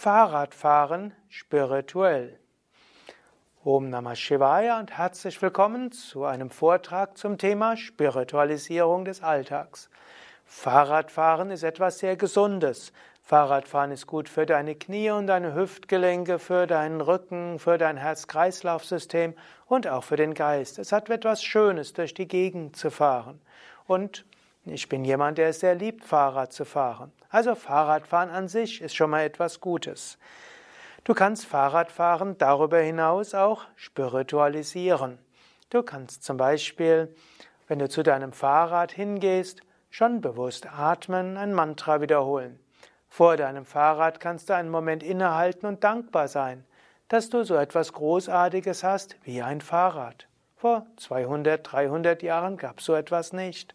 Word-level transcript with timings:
Fahrradfahren 0.00 1.12
spirituell. 1.28 2.38
Om 3.64 3.90
Namah 3.90 4.14
Shivaya 4.14 4.78
und 4.78 4.96
herzlich 4.96 5.42
willkommen 5.42 5.90
zu 5.90 6.24
einem 6.24 6.50
Vortrag 6.50 7.18
zum 7.18 7.36
Thema 7.36 7.76
Spiritualisierung 7.76 9.04
des 9.04 9.24
Alltags. 9.24 9.90
Fahrradfahren 10.44 11.50
ist 11.50 11.64
etwas 11.64 11.98
sehr 11.98 12.14
Gesundes. 12.14 12.92
Fahrradfahren 13.24 13.90
ist 13.90 14.06
gut 14.06 14.28
für 14.28 14.46
deine 14.46 14.76
Knie 14.76 15.10
und 15.10 15.26
deine 15.26 15.56
Hüftgelenke, 15.56 16.38
für 16.38 16.68
deinen 16.68 17.00
Rücken, 17.00 17.58
für 17.58 17.76
dein 17.76 17.96
Herz-Kreislauf-System 17.96 19.34
und 19.66 19.88
auch 19.88 20.04
für 20.04 20.16
den 20.16 20.34
Geist. 20.34 20.78
Es 20.78 20.92
hat 20.92 21.10
etwas 21.10 21.42
Schönes, 21.42 21.92
durch 21.92 22.14
die 22.14 22.28
Gegend 22.28 22.76
zu 22.76 22.92
fahren. 22.92 23.40
Und 23.88 24.24
ich 24.70 24.88
bin 24.88 25.04
jemand, 25.04 25.38
der 25.38 25.48
es 25.48 25.60
sehr 25.60 25.74
liebt, 25.74 26.04
Fahrrad 26.04 26.52
zu 26.52 26.64
fahren. 26.64 27.12
Also 27.30 27.54
Fahrradfahren 27.54 28.30
an 28.30 28.48
sich 28.48 28.80
ist 28.80 28.94
schon 28.96 29.10
mal 29.10 29.22
etwas 29.22 29.60
Gutes. 29.60 30.18
Du 31.04 31.14
kannst 31.14 31.46
Fahrradfahren 31.46 32.36
darüber 32.38 32.78
hinaus 32.78 33.34
auch 33.34 33.64
spiritualisieren. 33.76 35.18
Du 35.70 35.82
kannst 35.82 36.24
zum 36.24 36.36
Beispiel, 36.36 37.14
wenn 37.66 37.78
du 37.78 37.88
zu 37.88 38.02
deinem 38.02 38.32
Fahrrad 38.32 38.92
hingehst, 38.92 39.60
schon 39.90 40.20
bewusst 40.20 40.66
atmen, 40.66 41.36
ein 41.36 41.52
Mantra 41.52 42.00
wiederholen. 42.00 42.58
Vor 43.08 43.36
deinem 43.36 43.64
Fahrrad 43.64 44.20
kannst 44.20 44.48
du 44.48 44.54
einen 44.54 44.70
Moment 44.70 45.02
innehalten 45.02 45.66
und 45.66 45.84
dankbar 45.84 46.28
sein, 46.28 46.64
dass 47.08 47.30
du 47.30 47.42
so 47.42 47.54
etwas 47.54 47.92
Großartiges 47.92 48.84
hast 48.84 49.16
wie 49.22 49.42
ein 49.42 49.60
Fahrrad. 49.60 50.26
Vor 50.56 50.86
200, 50.96 51.72
300 51.72 52.22
Jahren 52.22 52.56
gab 52.56 52.80
es 52.80 52.84
so 52.84 52.94
etwas 52.94 53.32
nicht. 53.32 53.74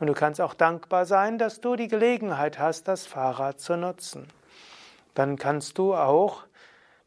Und 0.00 0.06
du 0.06 0.14
kannst 0.14 0.40
auch 0.40 0.54
dankbar 0.54 1.04
sein, 1.04 1.36
dass 1.36 1.60
du 1.60 1.76
die 1.76 1.88
Gelegenheit 1.88 2.58
hast, 2.58 2.88
das 2.88 3.04
Fahrrad 3.06 3.60
zu 3.60 3.76
nutzen. 3.76 4.26
Dann 5.14 5.36
kannst 5.36 5.76
du 5.76 5.94
auch 5.94 6.44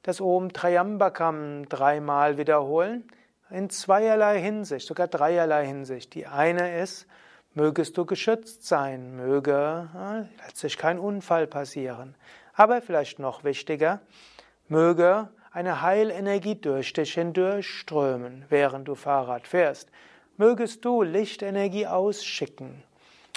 das 0.03 0.21
Om 0.21 0.53
Triambakam 0.53 1.67
dreimal 1.67 2.37
wiederholen, 2.37 3.07
in 3.49 3.71
zweierlei 3.71 4.39
Hinsicht, 4.39 4.87
sogar 4.87 5.07
dreierlei 5.07 5.65
Hinsicht. 5.65 6.13
Die 6.13 6.27
eine 6.27 6.79
ist, 6.79 7.07
mögest 7.55 7.97
du 7.97 8.05
geschützt 8.05 8.67
sein, 8.67 9.15
möge 9.15 9.89
äh, 9.95 10.45
letztlich 10.45 10.77
kein 10.77 10.99
Unfall 10.99 11.47
passieren. 11.47 12.13
Aber 12.53 12.81
vielleicht 12.81 13.17
noch 13.17 13.43
wichtiger, 13.43 14.01
möge 14.67 15.29
eine 15.51 15.81
Heilenergie 15.81 16.55
durch 16.55 16.93
dich 16.93 17.13
hindurchströmen, 17.15 18.45
während 18.49 18.87
du 18.87 18.93
Fahrrad 18.93 19.47
fährst 19.47 19.89
mögest 20.37 20.83
du 20.85 21.01
Lichtenergie 21.01 21.87
ausschicken. 21.87 22.83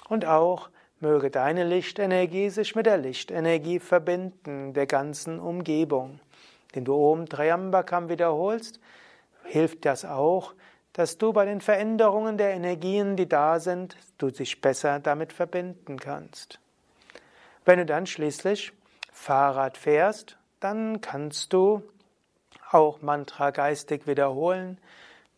Und 0.08 0.24
auch 0.24 0.70
möge 1.00 1.30
deine 1.30 1.64
Lichtenergie 1.64 2.48
sich 2.50 2.74
mit 2.74 2.86
der 2.86 2.98
Lichtenergie 2.98 3.80
verbinden, 3.80 4.72
der 4.72 4.86
ganzen 4.86 5.38
Umgebung. 5.40 6.20
Wenn 6.72 6.84
du 6.84 6.94
Om 6.94 7.28
Triambakam 7.28 8.08
wiederholst, 8.08 8.80
hilft 9.44 9.84
das 9.84 10.04
auch, 10.04 10.54
dass 10.92 11.18
du 11.18 11.32
bei 11.32 11.44
den 11.44 11.60
Veränderungen 11.60 12.38
der 12.38 12.50
Energien, 12.50 13.16
die 13.16 13.28
da 13.28 13.60
sind, 13.60 13.96
du 14.18 14.30
dich 14.30 14.60
besser 14.60 14.98
damit 14.98 15.32
verbinden 15.32 15.98
kannst. 15.98 16.58
Wenn 17.66 17.78
du 17.78 17.84
dann 17.84 18.06
schließlich 18.06 18.72
Fahrrad 19.12 19.76
fährst, 19.76 20.38
dann 20.60 21.00
kannst 21.00 21.52
du 21.52 21.82
auch 22.70 23.02
Mantra 23.02 23.50
geistig 23.50 24.06
wiederholen. 24.06 24.78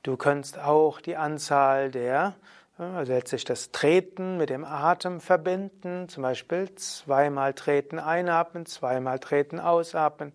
Du 0.08 0.16
kannst 0.16 0.58
auch 0.58 1.02
die 1.02 1.16
Anzahl 1.16 1.90
der, 1.90 2.34
also 2.78 3.12
letztlich 3.12 3.44
das 3.44 3.72
Treten 3.72 4.38
mit 4.38 4.48
dem 4.48 4.64
Atem 4.64 5.20
verbinden, 5.20 6.08
zum 6.08 6.22
Beispiel 6.22 6.74
zweimal 6.76 7.52
treten, 7.52 7.98
einatmen, 7.98 8.64
zweimal 8.64 9.18
treten, 9.18 9.60
ausatmen. 9.60 10.32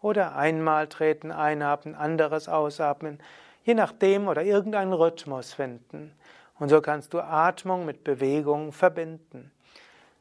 Oder 0.00 0.36
einmal 0.36 0.86
treten, 0.86 1.32
einatmen, 1.32 1.96
anderes 1.96 2.48
ausatmen, 2.48 3.18
je 3.64 3.74
nachdem 3.74 4.28
oder 4.28 4.44
irgendeinen 4.44 4.92
Rhythmus 4.92 5.54
finden. 5.54 6.12
Und 6.60 6.68
so 6.68 6.80
kannst 6.80 7.12
du 7.12 7.18
Atmung 7.18 7.84
mit 7.84 8.04
Bewegung 8.04 8.70
verbinden. 8.70 9.50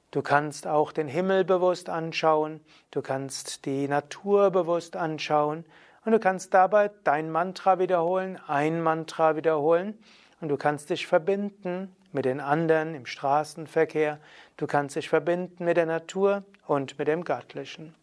Du 0.09 0.23
kannst 0.23 0.65
auch 0.65 0.91
den 0.91 1.07
Himmel 1.07 1.43
bewusst 1.43 1.89
anschauen, 1.89 2.59
du 2.89 3.03
kannst 3.03 3.67
die 3.67 3.87
Natur 3.87 4.49
bewusst 4.49 4.95
anschauen 4.95 5.63
und 6.05 6.11
du 6.11 6.19
kannst 6.19 6.53
dabei 6.53 6.91
dein 7.03 7.31
Mantra 7.31 7.79
wiederholen, 7.79 8.39
ein 8.47 8.81
Mantra 8.81 9.35
wiederholen 9.35 9.97
und 10.39 10.49
du 10.49 10.57
kannst 10.57 10.89
dich 10.91 11.07
verbinden 11.07 11.93
mit 12.11 12.25
den 12.25 12.39
anderen 12.39 12.95
im 12.95 13.05
Straßenverkehr, 13.05 14.19
du 14.55 14.67
kannst 14.67 14.95
dich 14.95 15.09
verbinden 15.09 15.65
mit 15.65 15.77
der 15.77 15.87
Natur 15.87 16.43
und 16.67 16.97
mit 16.97 17.07
dem 17.07 17.23
Göttlichen. 17.23 17.95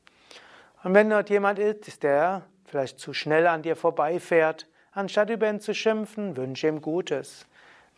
Und 0.83 0.95
wenn 0.95 1.09
dort 1.09 1.31
jemand 1.31 1.61
ist, 1.61 2.03
der 2.03 2.43
vielleicht 2.65 2.99
zu 2.99 3.15
schnell 3.15 3.47
an 3.47 3.63
dir 3.63 3.77
vorbeifährt, 3.77 4.67
anstatt 4.93 5.31
über 5.31 5.49
ihn 5.49 5.61
zu 5.61 5.73
schimpfen, 5.73 6.37
wünsche 6.37 6.67
ihm 6.67 6.83
Gutes. 6.83 7.47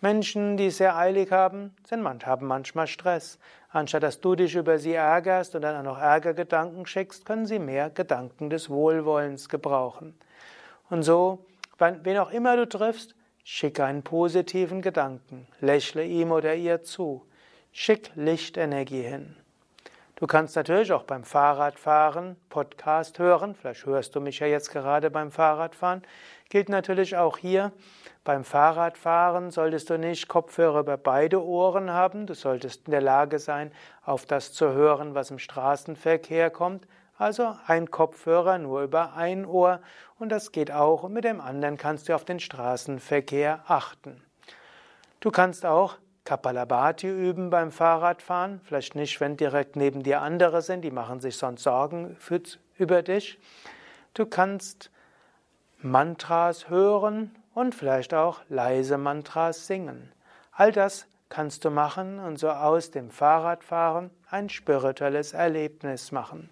Menschen, 0.05 0.59
die 0.59 0.67
es 0.67 0.77
sehr 0.77 0.99
eilig 0.99 1.33
haben, 1.33 1.75
sind, 1.89 2.27
haben 2.27 2.47
manchmal 2.47 2.87
Stress. 2.87 3.39
Anstatt 3.71 4.03
dass 4.03 4.21
du 4.21 4.35
dich 4.35 4.55
über 4.55 4.79
sie 4.79 4.93
ärgerst 4.93 5.55
und 5.55 5.63
dann 5.63 5.79
auch 5.79 5.93
noch 5.93 5.99
Ärgergedanken 5.99 6.85
schickst, 6.85 7.25
können 7.25 7.47
sie 7.47 7.59
mehr 7.59 7.89
Gedanken 7.89 8.51
des 8.51 8.69
Wohlwollens 8.69 9.49
gebrauchen. 9.49 10.15
Und 10.91 11.05
so, 11.05 11.47
wen 11.79 12.19
auch 12.19 12.31
immer 12.33 12.55
du 12.55 12.69
triffst, 12.69 13.15
schicke 13.45 13.83
einen 13.83 14.03
positiven 14.03 14.83
Gedanken, 14.83 15.47
lächle 15.63 16.05
ihm 16.05 16.33
oder 16.33 16.55
ihr 16.55 16.83
zu, 16.83 17.27
schick 17.73 18.11
Lichtenergie 18.15 19.05
hin. 19.05 19.37
Du 20.17 20.29
kannst 20.29 20.55
natürlich 20.55 20.93
auch 20.93 21.03
beim 21.03 21.25
Fahrradfahren 21.25 22.37
Podcast 22.49 23.19
hören. 23.19 23.57
Vielleicht 23.57 23.85
hörst 23.85 24.15
du 24.15 24.21
mich 24.21 24.39
ja 24.39 24.47
jetzt 24.47 24.71
gerade 24.71 25.11
beim 25.11 25.33
Fahrradfahren. 25.33 26.03
Gilt 26.51 26.69
natürlich 26.69 27.17
auch 27.17 27.37
hier. 27.37 27.73
Beim 28.23 28.45
Fahrradfahren 28.45 29.51
solltest 29.51 29.91
du 29.91 29.99
nicht 29.99 30.29
Kopfhörer 30.29 30.81
über 30.81 30.97
beide 30.97 31.45
Ohren 31.45 31.91
haben. 31.91 32.27
Du 32.27 32.35
solltest 32.35 32.87
in 32.87 32.93
der 32.93 33.01
Lage 33.01 33.41
sein, 33.41 33.73
auf 34.05 34.25
das 34.25 34.53
zu 34.53 34.73
hören, 34.73 35.17
was 35.17 35.33
im 35.33 35.41
Straßenverkehr 35.41 36.51
kommt. 36.51 36.87
Also 37.19 37.57
ein 37.67 37.91
Kopfhörer 37.91 38.59
nur 38.59 38.83
über 38.83 39.15
ein 39.15 39.45
Ohr. 39.45 39.81
Und 40.21 40.29
das 40.29 40.53
geht 40.53 40.71
auch. 40.71 41.03
Und 41.03 41.13
mit 41.13 41.25
dem 41.25 41.41
anderen 41.41 41.77
kannst 41.77 42.09
du 42.09 42.15
auf 42.15 42.25
den 42.25 42.39
Straßenverkehr 42.39 43.65
achten. 43.67 44.23
Du 45.19 45.33
kannst 45.33 45.67
auch 45.67 45.97
Kapalabhati 46.25 47.07
üben 47.07 47.51
beim 47.51 47.71
Fahrradfahren. 47.71 48.61
Vielleicht 48.65 48.95
nicht, 48.95 49.21
wenn 49.21 49.37
direkt 49.37 49.77
neben 49.77 50.03
dir 50.03 50.23
andere 50.23 50.63
sind, 50.63 50.83
die 50.83 50.91
machen 50.91 51.21
sich 51.21 51.37
sonst 51.37 51.63
Sorgen 51.63 52.17
für, 52.19 52.41
über 52.79 53.03
dich. 53.03 53.39
Du 54.15 54.25
kannst 54.25 54.91
Mantras 55.79 56.71
hören 56.71 57.35
und 57.53 57.75
vielleicht 57.75 58.15
auch 58.15 58.41
leise 58.49 58.97
Mantras 58.97 59.67
singen. 59.67 60.11
All 60.53 60.73
das 60.73 61.07
kannst 61.29 61.65
du 61.65 61.71
machen 61.71 62.19
und 62.19 62.39
so 62.39 62.49
aus 62.49 62.91
dem 62.91 63.11
Fahrradfahren 63.11 64.11
ein 64.31 64.49
spirituelles 64.49 65.35
Erlebnis 65.35 66.11
machen. 66.11 66.49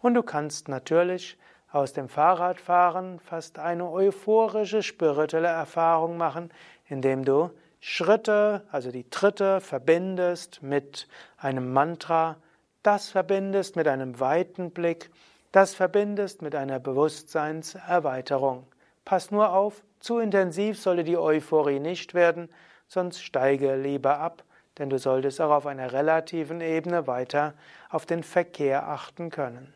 Und 0.00 0.14
du 0.14 0.22
kannst 0.22 0.68
natürlich 0.68 1.36
aus 1.70 1.92
dem 1.92 2.08
Fahrradfahren 2.08 3.20
fast 3.20 3.58
eine 3.58 3.90
euphorische 3.90 4.82
spirituelle 4.82 5.48
Erfahrung 5.48 6.16
machen, 6.16 6.50
indem 6.88 7.24
du 7.24 7.50
Schritte, 7.84 8.62
also 8.70 8.92
die 8.92 9.10
Tritte 9.10 9.60
verbindest 9.60 10.62
mit 10.62 11.08
einem 11.36 11.72
Mantra, 11.72 12.36
das 12.84 13.10
verbindest 13.10 13.74
mit 13.74 13.88
einem 13.88 14.20
weiten 14.20 14.70
Blick, 14.70 15.10
das 15.50 15.74
verbindest 15.74 16.42
mit 16.42 16.54
einer 16.54 16.78
Bewusstseinserweiterung. 16.78 18.68
Pass 19.04 19.32
nur 19.32 19.52
auf, 19.52 19.82
zu 19.98 20.20
intensiv 20.20 20.80
sollte 20.80 21.02
die 21.02 21.18
Euphorie 21.18 21.80
nicht 21.80 22.14
werden, 22.14 22.48
sonst 22.86 23.20
steige 23.20 23.74
lieber 23.74 24.20
ab, 24.20 24.44
denn 24.78 24.88
du 24.88 24.96
solltest 25.00 25.40
auch 25.40 25.50
auf 25.50 25.66
einer 25.66 25.92
relativen 25.92 26.60
Ebene 26.60 27.08
weiter 27.08 27.54
auf 27.90 28.06
den 28.06 28.22
Verkehr 28.22 28.88
achten 28.88 29.28
können. 29.28 29.74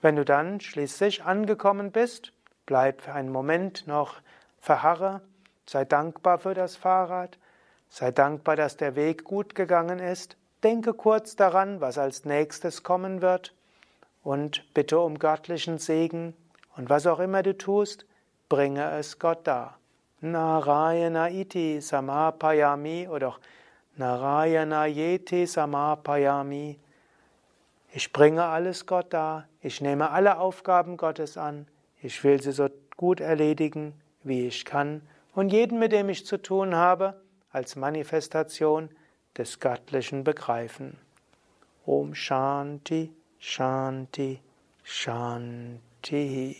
Wenn 0.00 0.14
du 0.14 0.24
dann 0.24 0.60
schließlich 0.60 1.24
angekommen 1.24 1.90
bist, 1.90 2.32
bleib 2.66 3.02
für 3.02 3.14
einen 3.14 3.32
Moment 3.32 3.88
noch 3.88 4.20
verharre 4.60 5.22
Sei 5.70 5.84
dankbar 5.84 6.38
für 6.38 6.52
das 6.52 6.74
Fahrrad. 6.74 7.38
Sei 7.88 8.10
dankbar, 8.10 8.56
dass 8.56 8.76
der 8.76 8.96
Weg 8.96 9.22
gut 9.22 9.54
gegangen 9.54 10.00
ist. 10.00 10.36
Denke 10.64 10.94
kurz 10.94 11.36
daran, 11.36 11.80
was 11.80 11.96
als 11.96 12.24
nächstes 12.24 12.82
kommen 12.82 13.22
wird. 13.22 13.54
Und 14.24 14.64
bitte 14.74 14.98
um 14.98 15.20
göttlichen 15.20 15.78
Segen. 15.78 16.34
Und 16.76 16.90
was 16.90 17.06
auch 17.06 17.20
immer 17.20 17.44
du 17.44 17.56
tust, 17.56 18.04
bringe 18.48 18.90
es 18.98 19.20
Gott 19.20 19.46
dar. 19.46 19.78
Narayana 20.20 21.30
iti 21.30 21.80
samapayami 21.80 23.06
oder 23.06 23.28
auch 23.28 23.40
Narayana 23.94 24.86
yeti 24.86 25.46
samapayami. 25.46 26.80
Ich 27.92 28.12
bringe 28.12 28.42
alles 28.42 28.86
Gott 28.86 29.12
dar. 29.12 29.46
Ich 29.62 29.80
nehme 29.80 30.10
alle 30.10 30.40
Aufgaben 30.40 30.96
Gottes 30.96 31.36
an. 31.36 31.68
Ich 32.02 32.24
will 32.24 32.42
sie 32.42 32.50
so 32.50 32.68
gut 32.96 33.20
erledigen, 33.20 33.94
wie 34.24 34.48
ich 34.48 34.64
kann 34.64 35.02
und 35.40 35.48
jeden, 35.48 35.78
mit 35.78 35.92
dem 35.92 36.10
ich 36.10 36.26
zu 36.26 36.36
tun 36.36 36.74
habe, 36.74 37.18
als 37.50 37.74
Manifestation 37.74 38.90
des 39.38 39.58
Göttlichen 39.58 40.22
begreifen. 40.22 40.98
Om 41.86 42.14
Shanti, 42.14 43.10
Shanti, 43.38 44.38
Shanti. 44.82 46.56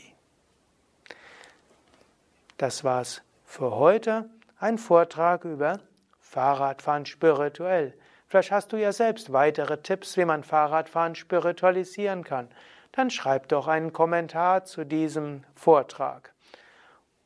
Das 2.57 2.83
war's 2.83 3.21
für 3.45 3.77
heute. 3.77 4.31
Ein 4.59 4.79
Vortrag 4.79 5.45
über 5.45 5.81
Fahrradfahren 6.19 7.05
spirituell. 7.05 7.93
Vielleicht 8.29 8.51
hast 8.51 8.73
du 8.73 8.79
ja 8.79 8.93
selbst 8.93 9.31
weitere 9.31 9.83
Tipps, 9.83 10.17
wie 10.17 10.25
man 10.25 10.43
Fahrradfahren 10.43 11.17
spiritualisieren 11.17 12.25
kann. 12.25 12.49
Dann 12.93 13.11
schreib 13.11 13.49
doch 13.49 13.69
einen 13.69 13.93
Kommentar 13.93 14.65
zu 14.65 14.87
diesem 14.87 15.45
Vortrag. 15.55 16.33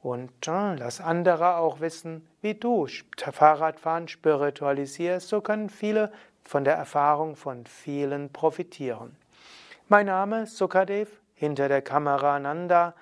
Und 0.04 0.32
lass 0.46 1.00
andere 1.00 1.56
auch 1.56 1.80
wissen, 1.80 2.28
wie 2.42 2.52
du 2.52 2.86
Fahrradfahren 2.86 4.06
spiritualisierst. 4.06 5.26
So 5.26 5.40
können 5.40 5.70
viele 5.70 6.12
von 6.42 6.62
der 6.62 6.74
Erfahrung 6.74 7.36
von 7.36 7.64
vielen 7.64 8.30
profitieren. 8.30 9.16
Mein 9.88 10.04
Name 10.04 10.42
ist 10.42 10.58
Sukadev, 10.58 11.08
hinter 11.32 11.68
der 11.68 11.80
Kamera 11.80 12.38
Nanda. 12.38 12.92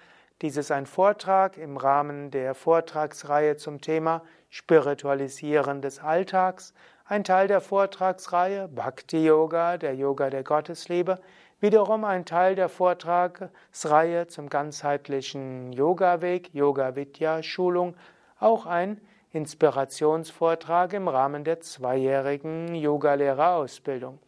Dies 0.43 0.57
ist 0.57 0.71
ein 0.71 0.87
Vortrag 0.87 1.59
im 1.59 1.77
Rahmen 1.77 2.31
der 2.31 2.55
Vortragsreihe 2.55 3.57
zum 3.57 3.81
Thema 3.81 4.23
Spiritualisieren 4.49 5.83
des 5.83 5.99
Alltags 5.99 6.73
ein 7.05 7.25
Teil 7.25 7.49
der 7.49 7.61
Vortragsreihe 7.61 8.69
Bhakti 8.69 9.27
Yoga, 9.27 9.77
der 9.77 9.97
Yoga 9.97 10.31
der 10.31 10.45
Gottesliebe, 10.45 11.19
wiederum 11.63 12.05
ein 12.05 12.27
Teil 12.27 12.55
der 12.57 12.69
Vortragsreihe 12.69 14.27
zum 14.27 14.51
ganzheitlichen 14.51 15.73
Yoga-Weg, 15.73 16.53
Yoga-Vidya-Schulung, 16.53 17.95
auch 18.39 18.67
ein 18.67 19.01
Inspirationsvortrag 19.31 20.93
im 20.93 21.09
Rahmen 21.09 21.45
der 21.45 21.61
zweijährigen 21.61 22.75
Yogalehrerausbildung. 22.75 24.19